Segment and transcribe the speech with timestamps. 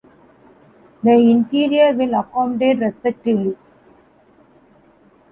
[1.03, 3.55] The interior will accommodate respectively.